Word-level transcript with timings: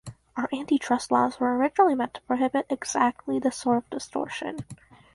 Our 0.35 0.49
antitrust 0.51 1.11
laws 1.11 1.39
were 1.39 1.55
originally 1.55 1.93
meant 1.93 2.15
to 2.15 2.21
prohibit 2.21 2.65
exactly 2.71 3.37
this 3.37 3.55
sort 3.55 3.77
of 3.77 3.89
distortion. 3.91 4.65